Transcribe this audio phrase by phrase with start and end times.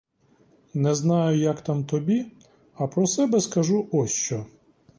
[0.73, 2.25] Не знаю, як там тобі,
[2.73, 4.45] а про себе скажу ось що.